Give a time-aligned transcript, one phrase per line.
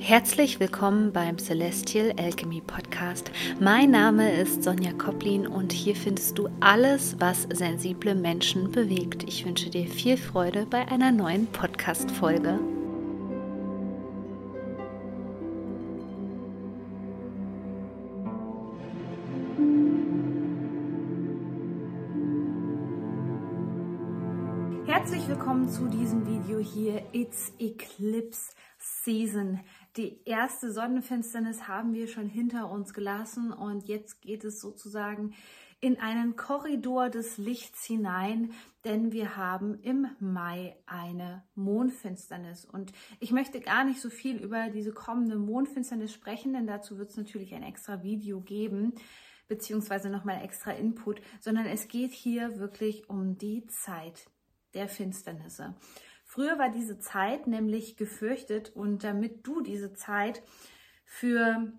[0.00, 3.32] Herzlich willkommen beim Celestial Alchemy Podcast.
[3.60, 9.24] Mein Name ist Sonja Koplin und hier findest du alles, was sensible Menschen bewegt.
[9.24, 12.60] Ich wünsche dir viel Freude bei einer neuen Podcast-Folge.
[24.86, 27.02] Herzlich willkommen zu diesem Video hier.
[27.12, 29.60] It's Eclipse Season.
[29.98, 35.34] Die erste Sonnenfinsternis haben wir schon hinter uns gelassen und jetzt geht es sozusagen
[35.80, 38.52] in einen Korridor des Lichts hinein,
[38.84, 42.64] denn wir haben im Mai eine Mondfinsternis.
[42.64, 47.10] Und ich möchte gar nicht so viel über diese kommende Mondfinsternis sprechen, denn dazu wird
[47.10, 48.92] es natürlich ein extra Video geben
[49.48, 54.30] beziehungsweise nochmal extra Input, sondern es geht hier wirklich um die Zeit
[54.74, 55.74] der Finsternisse.
[56.38, 60.40] Früher war diese Zeit nämlich gefürchtet und damit du diese Zeit
[61.04, 61.72] für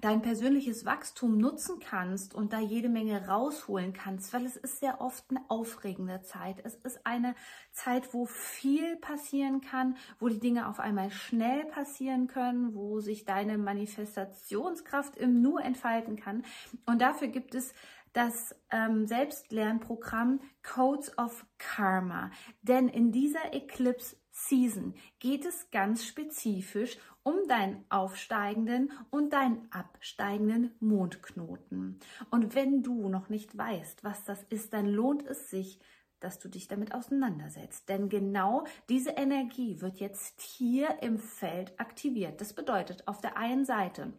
[0.00, 5.02] dein persönliches Wachstum nutzen kannst und da jede Menge rausholen kannst, weil es ist sehr
[5.02, 6.56] oft eine aufregende Zeit.
[6.64, 7.34] Es ist eine
[7.70, 13.26] Zeit, wo viel passieren kann, wo die Dinge auf einmal schnell passieren können, wo sich
[13.26, 16.46] deine Manifestationskraft im Nu entfalten kann.
[16.86, 17.74] Und dafür gibt es
[18.12, 22.30] das ähm, Selbstlernprogramm Codes of Karma.
[22.62, 30.74] Denn in dieser Eclipse Season geht es ganz spezifisch um deinen aufsteigenden und deinen absteigenden
[30.80, 32.00] Mondknoten.
[32.30, 35.78] Und wenn du noch nicht weißt, was das ist, dann lohnt es sich,
[36.18, 37.88] dass du dich damit auseinandersetzt.
[37.88, 42.40] Denn genau diese Energie wird jetzt hier im Feld aktiviert.
[42.40, 44.12] Das bedeutet auf der einen Seite,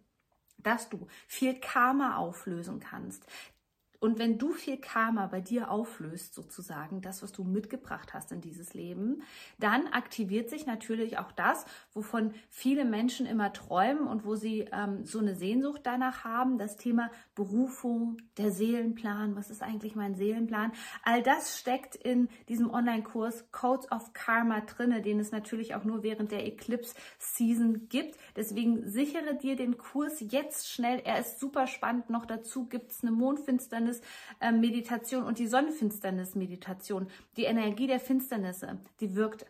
[0.57, 3.25] dass du viel Karma auflösen kannst,
[4.03, 8.41] und wenn du viel Karma bei dir auflöst, sozusagen, das, was du mitgebracht hast in
[8.41, 9.23] dieses Leben,
[9.59, 15.05] dann aktiviert sich natürlich auch das, wovon viele Menschen immer träumen und wo sie ähm,
[15.05, 20.73] so eine Sehnsucht danach haben, das Thema Berufung, der Seelenplan, was ist eigentlich mein Seelenplan?
[21.03, 26.03] All das steckt in diesem Online-Kurs Codes of Karma drinne, den es natürlich auch nur
[26.03, 28.17] während der Eclipse Season gibt.
[28.35, 30.99] Deswegen sichere dir den Kurs jetzt schnell.
[31.05, 32.09] Er ist super spannend.
[32.09, 39.15] Noch dazu gibt es eine Mondfinsternis Finsternis-Meditation und die Sonnenfinsternis-Meditation, die Energie der Finsternisse, die
[39.15, 39.45] wirkt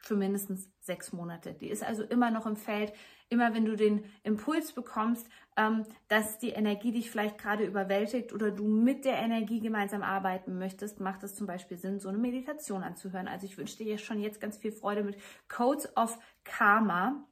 [0.00, 1.54] für mindestens sechs Monate.
[1.54, 2.92] Die ist also immer noch im Feld.
[3.30, 8.50] Immer wenn du den Impuls bekommst, ähm, dass die Energie dich vielleicht gerade überwältigt oder
[8.50, 12.84] du mit der Energie gemeinsam arbeiten möchtest, macht es zum Beispiel Sinn, so eine Meditation
[12.84, 13.28] anzuhören.
[13.28, 17.26] Also ich wünsche dir schon jetzt ganz viel Freude mit Codes of Karma.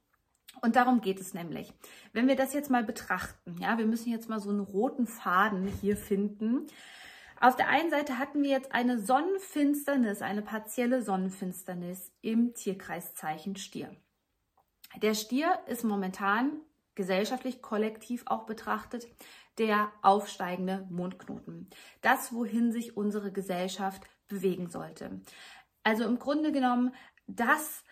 [0.61, 1.73] Und darum geht es nämlich.
[2.13, 5.67] Wenn wir das jetzt mal betrachten, ja, wir müssen jetzt mal so einen roten Faden
[5.67, 6.67] hier finden.
[7.39, 13.95] Auf der einen Seite hatten wir jetzt eine Sonnenfinsternis, eine partielle Sonnenfinsternis im Tierkreiszeichen Stier.
[15.01, 16.61] Der Stier ist momentan
[16.95, 19.07] gesellschaftlich kollektiv auch betrachtet
[19.59, 21.69] der aufsteigende Mondknoten.
[22.01, 25.21] Das, wohin sich unsere Gesellschaft bewegen sollte.
[25.83, 26.93] Also im Grunde genommen
[27.27, 27.83] das,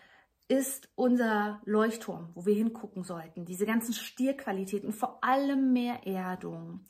[0.48, 3.44] ist unser Leuchtturm, wo wir hingucken sollten.
[3.44, 6.80] Diese ganzen Stierqualitäten, vor allem mehr Erdung.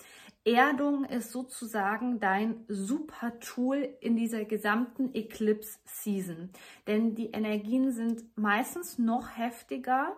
[0.44, 6.50] Erdung ist sozusagen dein super Tool in dieser gesamten Eclipse Season.
[6.86, 10.16] Denn die Energien sind meistens noch heftiger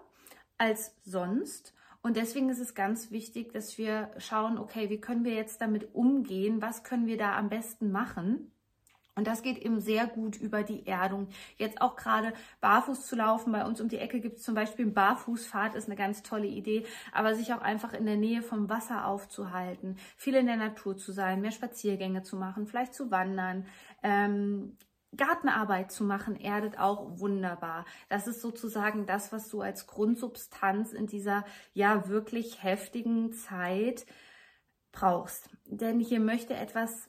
[0.59, 1.75] als sonst.
[2.03, 5.94] Und deswegen ist es ganz wichtig, dass wir schauen, okay, wie können wir jetzt damit
[5.94, 6.60] umgehen?
[6.60, 8.53] Was können wir da am besten machen?
[9.18, 11.26] Und das geht eben sehr gut über die Erdung.
[11.56, 13.50] Jetzt auch gerade barfuß zu laufen.
[13.50, 16.46] Bei uns um die Ecke gibt es zum Beispiel einen Barfußfahrt, ist eine ganz tolle
[16.46, 16.86] Idee.
[17.12, 21.10] Aber sich auch einfach in der Nähe vom Wasser aufzuhalten, viel in der Natur zu
[21.10, 23.66] sein, mehr Spaziergänge zu machen, vielleicht zu wandern.
[24.04, 24.76] Ähm,
[25.16, 27.86] Gartenarbeit zu machen, erdet auch wunderbar.
[28.08, 34.06] Das ist sozusagen das, was du als Grundsubstanz in dieser ja wirklich heftigen Zeit
[34.92, 35.50] brauchst.
[35.64, 37.07] Denn hier möchte etwas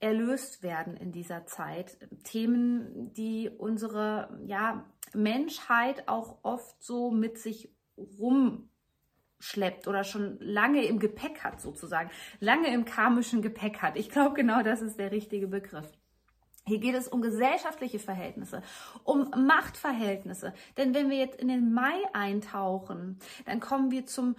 [0.00, 1.98] erlöst werden in dieser Zeit.
[2.24, 10.98] Themen, die unsere ja, Menschheit auch oft so mit sich rumschleppt oder schon lange im
[10.98, 12.10] Gepäck hat sozusagen,
[12.40, 13.96] lange im karmischen Gepäck hat.
[13.96, 15.86] Ich glaube, genau das ist der richtige Begriff.
[16.66, 18.62] Hier geht es um gesellschaftliche Verhältnisse,
[19.04, 20.54] um Machtverhältnisse.
[20.76, 24.36] Denn wenn wir jetzt in den Mai eintauchen, dann kommen wir zum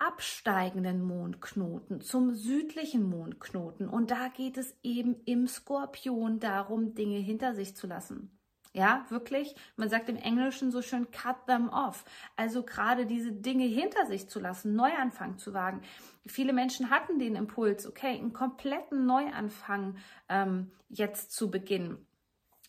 [0.00, 3.88] absteigenden Mondknoten, zum südlichen Mondknoten.
[3.88, 8.36] Und da geht es eben im Skorpion darum, Dinge hinter sich zu lassen.
[8.72, 9.56] Ja, wirklich.
[9.76, 12.04] Man sagt im Englischen so schön cut them off.
[12.36, 15.82] Also gerade diese Dinge hinter sich zu lassen, Neuanfang zu wagen.
[16.24, 19.96] Viele Menschen hatten den Impuls, okay, einen kompletten Neuanfang
[20.28, 22.06] ähm, jetzt zu beginnen.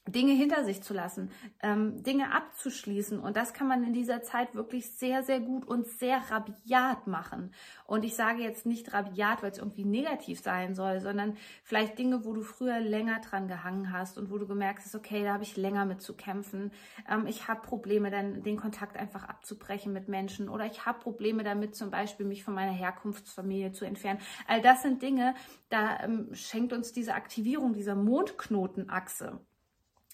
[0.07, 1.29] Dinge hinter sich zu lassen,
[1.61, 3.19] ähm, Dinge abzuschließen.
[3.19, 7.53] Und das kann man in dieser Zeit wirklich sehr, sehr gut und sehr rabiat machen.
[7.85, 12.25] Und ich sage jetzt nicht rabiat, weil es irgendwie negativ sein soll, sondern vielleicht Dinge,
[12.25, 15.43] wo du früher länger dran gehangen hast und wo du gemerkt hast, okay, da habe
[15.43, 16.71] ich länger mit zu kämpfen.
[17.07, 21.43] Ähm, ich habe Probleme, dann den Kontakt einfach abzubrechen mit Menschen oder ich habe Probleme
[21.43, 24.19] damit, zum Beispiel mich von meiner Herkunftsfamilie zu entfernen.
[24.47, 25.35] All das sind Dinge,
[25.69, 29.39] da ähm, schenkt uns diese Aktivierung dieser Mondknotenachse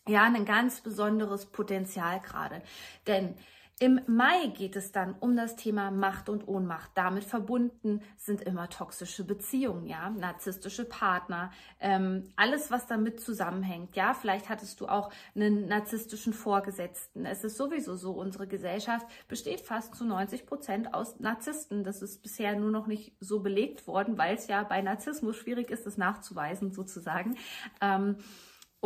[0.07, 2.61] ja, ein ganz besonderes Potenzial gerade.
[3.05, 3.35] Denn
[3.79, 6.89] im Mai geht es dann um das Thema Macht und Ohnmacht.
[6.95, 13.95] Damit verbunden sind immer toxische Beziehungen, ja, narzisstische Partner, ähm, alles, was damit zusammenhängt.
[13.95, 17.27] Ja, vielleicht hattest du auch einen narzisstischen Vorgesetzten.
[17.27, 21.83] Es ist sowieso so, unsere Gesellschaft besteht fast zu 90 Prozent aus Narzissten.
[21.83, 25.69] Das ist bisher nur noch nicht so belegt worden, weil es ja bei Narzissmus schwierig
[25.69, 27.37] ist, das nachzuweisen sozusagen.
[27.79, 28.17] Ähm,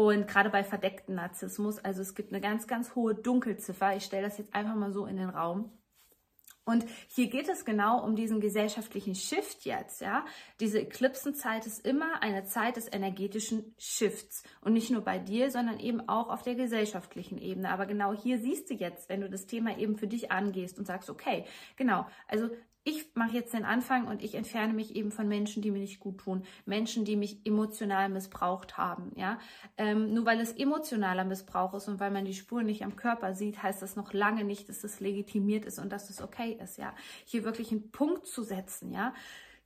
[0.09, 3.95] und gerade bei verdeckten Narzissmus, also es gibt eine ganz, ganz hohe Dunkelziffer.
[3.95, 5.71] Ich stelle das jetzt einfach mal so in den Raum.
[6.63, 10.25] Und hier geht es genau um diesen gesellschaftlichen Shift jetzt, ja.
[10.59, 14.43] Diese Eklipsenzeit ist immer eine Zeit des energetischen Shifts.
[14.61, 17.71] Und nicht nur bei dir, sondern eben auch auf der gesellschaftlichen Ebene.
[17.71, 20.85] Aber genau hier siehst du jetzt, wenn du das Thema eben für dich angehst und
[20.85, 21.45] sagst, okay,
[21.77, 22.49] genau, also
[22.83, 25.99] ich mache jetzt den Anfang und ich entferne mich eben von Menschen, die mir nicht
[25.99, 29.11] gut tun, Menschen, die mich emotional missbraucht haben.
[29.15, 29.39] Ja,
[29.77, 33.35] ähm, nur weil es emotionaler Missbrauch ist und weil man die Spuren nicht am Körper
[33.35, 36.77] sieht, heißt das noch lange nicht, dass es legitimiert ist und dass es okay ist.
[36.77, 36.95] Ja,
[37.25, 38.91] hier wirklich einen Punkt zu setzen.
[38.91, 39.13] Ja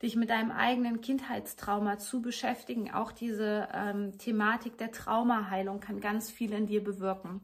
[0.01, 2.91] dich mit deinem eigenen Kindheitstrauma zu beschäftigen.
[2.91, 7.41] Auch diese ähm, Thematik der Traumaheilung kann ganz viel in dir bewirken.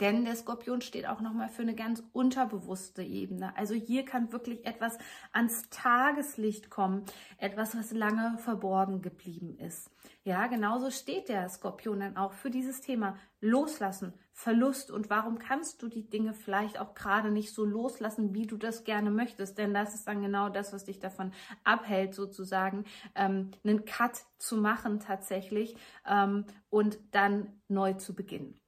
[0.00, 3.56] Denn der Skorpion steht auch nochmal für eine ganz unterbewusste Ebene.
[3.56, 4.98] Also hier kann wirklich etwas
[5.32, 7.04] ans Tageslicht kommen,
[7.38, 9.90] etwas, was lange verborgen geblieben ist.
[10.24, 15.80] Ja, genauso steht der Skorpion dann auch für dieses Thema Loslassen, Verlust und warum kannst
[15.80, 19.58] du die Dinge vielleicht auch gerade nicht so loslassen, wie du das gerne möchtest.
[19.58, 21.32] Denn das ist dann genau das, was dich davon
[21.62, 28.58] abhält, sozusagen ähm, einen Cut zu machen tatsächlich ähm, und dann neu zu beginnen.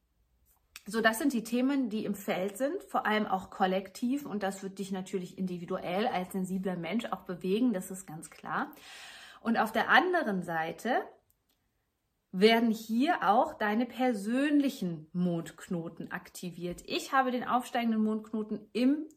[0.88, 4.24] So, das sind die Themen, die im Feld sind, vor allem auch kollektiv.
[4.24, 8.70] Und das wird dich natürlich individuell als sensibler Mensch auch bewegen, das ist ganz klar.
[9.40, 11.02] Und auf der anderen Seite
[12.30, 16.82] werden hier auch deine persönlichen Mondknoten aktiviert.
[16.86, 19.08] Ich habe den aufsteigenden Mondknoten im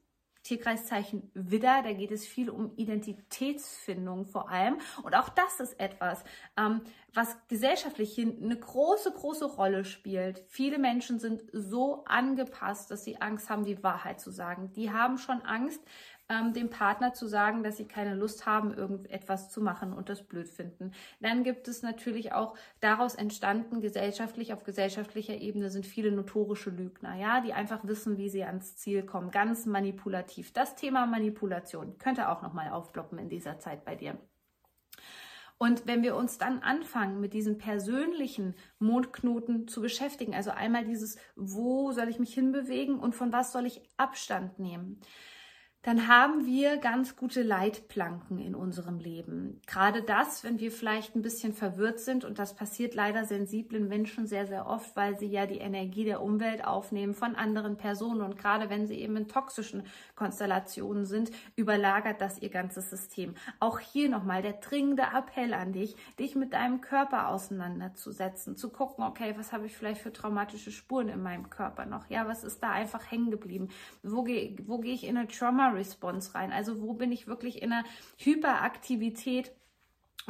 [0.43, 4.77] Tierkreiszeichen Widder, da geht es viel um Identitätsfindung vor allem.
[5.03, 6.23] Und auch das ist etwas,
[6.57, 6.81] ähm,
[7.13, 10.43] was gesellschaftlich eine große, große Rolle spielt.
[10.47, 14.71] Viele Menschen sind so angepasst, dass sie Angst haben, die Wahrheit zu sagen.
[14.73, 15.81] Die haben schon Angst,
[16.29, 20.23] ähm, dem Partner zu sagen, dass sie keine Lust haben, irgendetwas zu machen und das
[20.23, 20.91] blöd finden.
[21.19, 27.15] Dann gibt es natürlich auch daraus entstanden, gesellschaftlich, auf gesellschaftlicher Ebene sind viele notorische Lügner,
[27.15, 29.31] ja, die einfach wissen, wie sie ans Ziel kommen.
[29.31, 30.53] Ganz manipulativ.
[30.53, 34.17] Das Thema Manipulation könnte auch nochmal aufploppen in dieser Zeit bei dir.
[35.61, 41.17] Und wenn wir uns dann anfangen, mit diesen persönlichen Mondknoten zu beschäftigen, also einmal dieses,
[41.35, 45.01] wo soll ich mich hinbewegen und von was soll ich Abstand nehmen,
[45.81, 49.61] dann haben wir ganz gute Leitplanken in unserem Leben.
[49.65, 54.27] Gerade das, wenn wir vielleicht ein bisschen verwirrt sind, und das passiert leider sensiblen Menschen
[54.27, 58.37] sehr, sehr oft, weil sie ja die Energie der Umwelt aufnehmen von anderen Personen und
[58.37, 59.83] gerade wenn sie eben in toxischen
[60.15, 63.35] Konstellationen sind, überlagert das ihr ganzes System.
[63.61, 69.05] Auch hier nochmal der dringende Appell an dich, dich mit deinem Körper auseinanderzusetzen, zu gucken,
[69.05, 72.09] okay, was habe ich vielleicht für traumatische Spuren in meinem Körper noch?
[72.09, 73.69] Ja, was ist da einfach hängen geblieben?
[74.03, 76.51] Wo gehe wo geh ich in eine Trauma Response rein?
[76.51, 77.85] Also wo bin ich wirklich in einer
[78.17, 79.51] Hyperaktivität?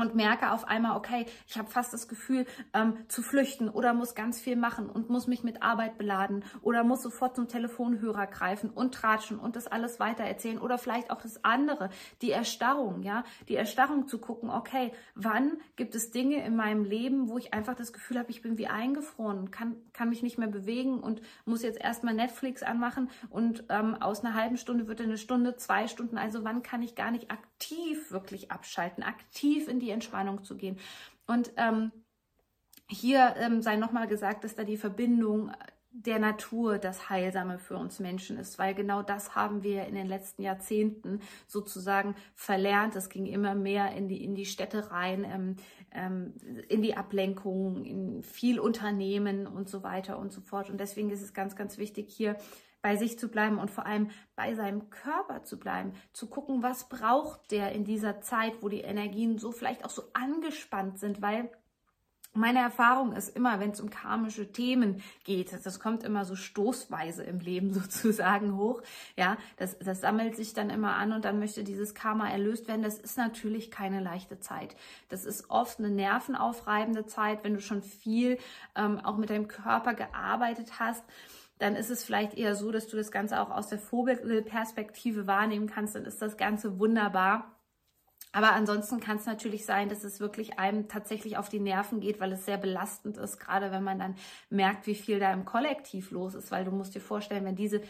[0.02, 4.16] Und merke auf einmal, okay, ich habe fast das Gefühl ähm, zu flüchten oder muss
[4.16, 8.70] ganz viel machen und muss mich mit Arbeit beladen oder muss sofort zum Telefonhörer greifen
[8.70, 11.90] und tratschen und das alles weitererzählen oder vielleicht auch das andere,
[12.22, 17.30] die Erstarrung, ja, die Erstarrung zu gucken, okay, wann gibt es Dinge in meinem Leben,
[17.30, 20.48] wo ich einfach das Gefühl habe, ich bin wie eingefroren, kann, kann mich nicht mehr
[20.48, 25.18] bewegen und muss jetzt erstmal Netflix anmachen und ähm, aus einer halben Stunde wird eine
[25.18, 29.89] Stunde, zwei Stunden, also wann kann ich gar nicht aktiv wirklich abschalten, aktiv in die
[29.92, 30.78] Entspannung zu gehen.
[31.28, 31.92] Und ähm,
[32.88, 35.52] hier ähm, sei nochmal gesagt, dass da die Verbindung
[35.92, 40.08] der Natur das Heilsame für uns Menschen ist, weil genau das haben wir in den
[40.08, 42.96] letzten Jahrzehnten sozusagen verlernt.
[42.96, 45.56] Es ging immer mehr in die, in die Städte rein, ähm,
[45.92, 46.34] ähm,
[46.68, 50.70] in die Ablenkung, in viel Unternehmen und so weiter und so fort.
[50.70, 52.38] Und deswegen ist es ganz, ganz wichtig, hier
[52.82, 56.88] bei sich zu bleiben und vor allem bei seinem Körper zu bleiben, zu gucken, was
[56.90, 61.50] braucht der in dieser Zeit, wo die Energien so vielleicht auch so angespannt sind, weil
[62.34, 67.24] meine Erfahrung ist immer, wenn es um karmische Themen geht, das kommt immer so stoßweise
[67.24, 68.82] im Leben sozusagen hoch.
[69.18, 72.84] Ja, das, das sammelt sich dann immer an und dann möchte dieses Karma erlöst werden.
[72.84, 74.76] Das ist natürlich keine leichte Zeit.
[75.10, 78.38] Das ist oft eine nervenaufreibende Zeit, wenn du schon viel
[78.76, 81.04] ähm, auch mit deinem Körper gearbeitet hast
[81.60, 85.68] dann ist es vielleicht eher so, dass du das Ganze auch aus der Vogelperspektive wahrnehmen
[85.68, 87.56] kannst, dann ist das Ganze wunderbar.
[88.32, 92.20] Aber ansonsten kann es natürlich sein, dass es wirklich einem tatsächlich auf die Nerven geht,
[92.20, 94.16] weil es sehr belastend ist, gerade wenn man dann
[94.50, 97.82] merkt, wie viel da im Kollektiv los ist, weil du musst dir vorstellen, wenn diese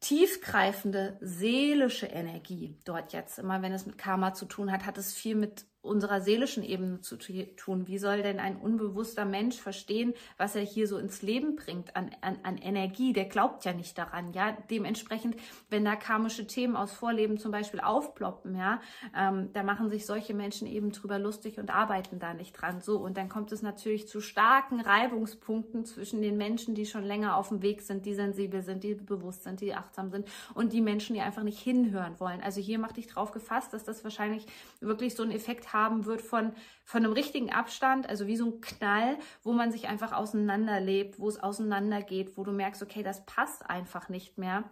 [0.00, 5.14] tiefgreifende seelische Energie dort jetzt, immer wenn es mit Karma zu tun hat, hat es
[5.14, 7.86] viel mit unserer seelischen Ebene zu tun.
[7.86, 12.10] Wie soll denn ein unbewusster Mensch verstehen, was er hier so ins Leben bringt an,
[12.20, 13.12] an, an Energie?
[13.12, 14.56] Der glaubt ja nicht daran, ja.
[14.70, 15.36] Dementsprechend,
[15.70, 18.80] wenn da karmische Themen aus Vorleben zum Beispiel aufploppen, ja,
[19.16, 22.80] ähm, da machen sich solche Menschen eben drüber lustig und arbeiten da nicht dran.
[22.80, 27.36] So, und dann kommt es natürlich zu starken Reibungspunkten zwischen den Menschen, die schon länger
[27.36, 30.80] auf dem Weg sind, die sensibel sind, die bewusst sind, die achtsam sind und die
[30.80, 32.40] Menschen, die einfach nicht hinhören wollen.
[32.42, 34.46] Also hier mach dich drauf gefasst, dass das wahrscheinlich
[34.80, 36.52] wirklich so einen Effekt hat haben wird von,
[36.84, 41.28] von einem richtigen Abstand, also wie so ein Knall, wo man sich einfach auseinanderlebt, wo
[41.28, 44.64] es auseinandergeht, wo du merkst, okay, das passt einfach nicht mehr.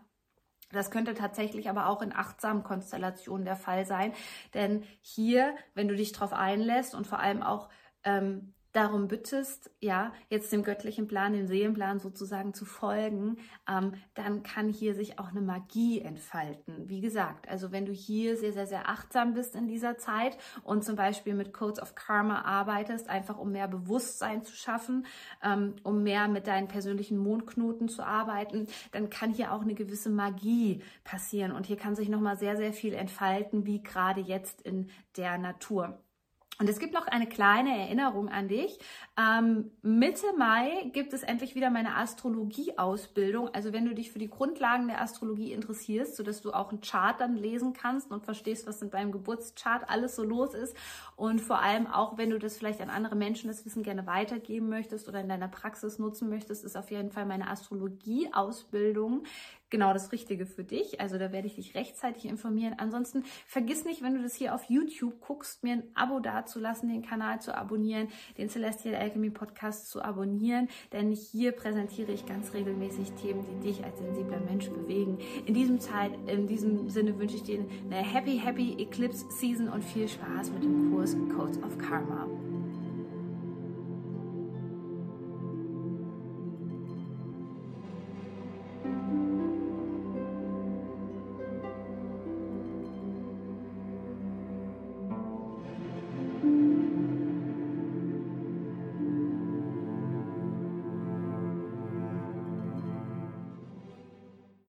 [0.73, 4.12] Das könnte tatsächlich aber auch in achtsamen Konstellationen der Fall sein.
[4.54, 7.68] Denn hier, wenn du dich darauf einlässt und vor allem auch
[8.02, 13.37] ähm, darum bittest, ja, jetzt dem göttlichen Plan, dem Seelenplan sozusagen zu folgen,
[13.71, 16.88] ähm, dann kann hier sich auch eine Magie entfalten.
[16.88, 20.85] Wie gesagt, also wenn du hier sehr, sehr, sehr achtsam bist in dieser Zeit und
[20.85, 25.07] zum Beispiel mit Codes of Karma arbeitest, einfach um mehr Bewusstsein zu schaffen,
[25.43, 30.11] ähm, um mehr mit deinen persönlichen Mondknoten zu arbeiten, dann kann hier auch eine gewisse
[30.11, 34.90] Magie passieren und hier kann sich nochmal sehr, sehr viel entfalten, wie gerade jetzt in
[35.16, 36.03] der Natur.
[36.58, 38.78] Und es gibt noch eine kleine Erinnerung an dich.
[39.18, 43.49] Ähm, Mitte Mai gibt es endlich wieder meine Astrologie-Ausbildung.
[43.52, 47.20] Also wenn du dich für die Grundlagen der Astrologie interessierst, sodass du auch einen Chart
[47.20, 50.76] dann lesen kannst und verstehst, was in deinem Geburtschart alles so los ist.
[51.16, 54.68] Und vor allem auch, wenn du das vielleicht an andere Menschen das Wissen gerne weitergeben
[54.68, 59.25] möchtest oder in deiner Praxis nutzen möchtest, ist auf jeden Fall meine Astrologie-Ausbildung
[59.75, 61.00] genau das Richtige für dich.
[61.00, 62.76] Also da werde ich dich rechtzeitig informieren.
[62.78, 67.02] Ansonsten vergiss nicht, wenn du das hier auf YouTube guckst, mir ein Abo dazulassen, den
[67.02, 68.07] Kanal zu abonnieren,
[68.38, 73.85] den Celestial Alchemy Podcast zu abonnieren, denn hier präsentiere ich ganz regelmäßig Themen, die dich
[73.85, 75.19] als sensibler Mensch bewegen.
[75.45, 79.83] In diesem Zeit, in diesem Sinne wünsche ich dir eine happy, happy Eclipse Season und
[79.83, 82.28] viel Spaß mit dem Kurs Codes of Karma.